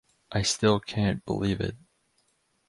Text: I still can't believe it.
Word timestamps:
I 0.31 0.41
still 0.41 0.79
can't 0.79 1.23
believe 1.25 1.61
it. 1.61 1.75